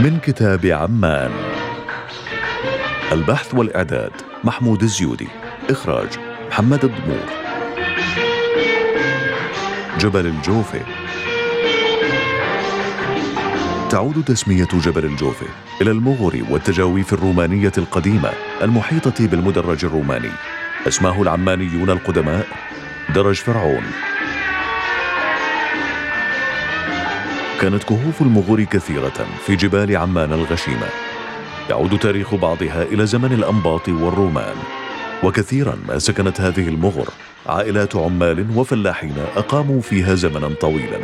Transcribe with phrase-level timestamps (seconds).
[0.00, 1.30] من كتاب عمان.
[3.12, 4.12] البحث والإعداد
[4.44, 5.28] محمود الزيودي.
[5.70, 6.08] إخراج
[6.48, 7.26] محمد الضمور
[10.00, 10.80] جبل الجوفة.
[13.90, 15.46] تعود تسمية جبل الجوفة
[15.82, 18.30] إلى المغر والتجاويف الرومانية القديمة
[18.62, 20.30] المحيطة بالمدرج الروماني.
[20.88, 22.46] أسماه العمانيون القدماء
[23.14, 23.84] درج فرعون.
[27.60, 30.86] كانت كهوف المغور كثيرة في جبال عمان الغشيمة.
[31.70, 34.56] يعود تاريخ بعضها إلى زمن الأنباط والرومان.
[35.22, 37.08] وكثيرا ما سكنت هذه المغر
[37.46, 40.98] عائلات عمال وفلاحين أقاموا فيها زمنا طويلا.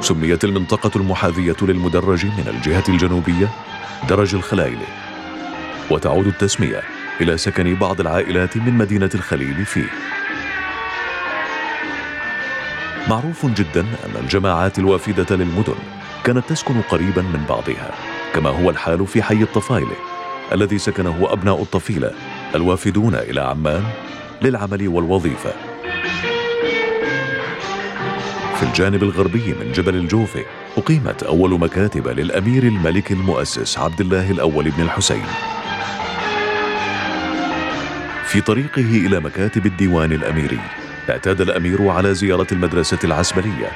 [0.00, 3.48] سميت المنطقة المحاذية للمدرج من الجهة الجنوبية
[4.08, 4.86] درج الخلايلة
[5.90, 6.82] وتعود التسمية
[7.20, 10.17] إلى سكن بعض العائلات من مدينة الخليل فيه.
[13.08, 15.74] معروف جدا أن الجماعات الوافدة للمدن
[16.24, 17.90] كانت تسكن قريبا من بعضها
[18.34, 19.96] كما هو الحال في حي الطفايلة
[20.52, 22.12] الذي سكنه أبناء الطفيلة
[22.54, 23.82] الوافدون إلى عمان
[24.42, 25.52] للعمل والوظيفة.
[28.56, 30.44] في الجانب الغربي من جبل الجوفة
[30.76, 35.26] أقيمت أول مكاتب للأمير الملك المؤسس عبد الله الأول بن الحسين.
[38.24, 40.60] في طريقه إلى مكاتب الديوان الأميري
[41.10, 43.72] اعتاد الأمير على زيارة المدرسة العسبلية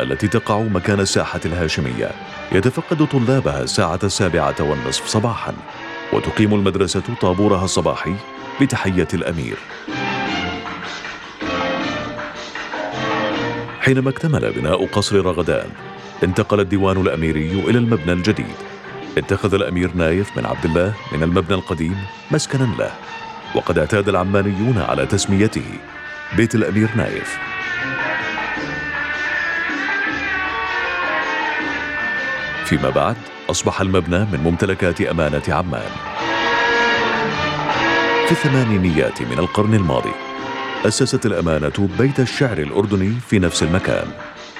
[0.00, 2.10] التي تقع مكان الساحة الهاشمية.
[2.52, 5.54] يتفقد طلابها الساعة السابعة والنصف صباحا
[6.12, 8.14] وتقيم المدرسة طابورها الصباحي
[8.60, 9.56] بتحية الأمير.
[13.80, 15.68] حينما اكتمل بناء قصر رغدان
[16.24, 18.56] انتقل الديوان الأميري إلى المبنى الجديد.
[19.18, 21.96] اتخذ الأمير نايف بن عبد الله من المبنى القديم
[22.30, 22.90] مسكنا له
[23.54, 25.78] وقد اعتاد العمانيون على تسميته.
[26.32, 27.38] بيت الأمير نايف.
[32.64, 33.16] فيما بعد
[33.50, 35.90] أصبح المبنى من ممتلكات أمانة عمان.
[38.26, 40.12] في الثمانينيات من القرن الماضي
[40.86, 44.06] أسست الأمانة بيت الشعر الأردني في نفس المكان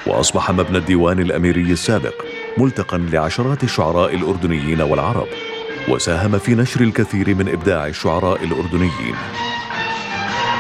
[0.07, 2.15] وأصبح مبنى الديوان الأميري السابق
[2.59, 5.27] ملتقا لعشرات الشعراء الأردنيين والعرب
[5.89, 9.15] وساهم في نشر الكثير من إبداع الشعراء الأردنيين.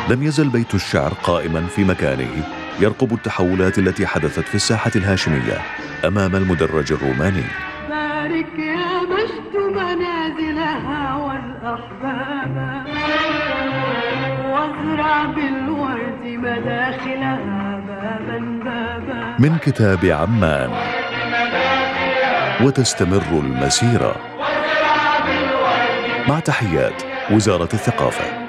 [0.09, 2.44] لم يزل بيت الشعر قائما في مكانه.
[2.81, 5.59] يرقب التحولات التي حدثت في الساحة الهاشمية
[6.05, 7.44] أمام المدرج الروماني.
[7.89, 12.87] بارك يا مجد منازلها والأحباب.
[14.50, 19.37] وازرع بالورد مداخلها بابا بابا.
[19.38, 20.71] من كتاب عمان.
[22.61, 24.17] وتستمر المسيرة.
[26.28, 28.46] مع تحيات وزارة الثقافة.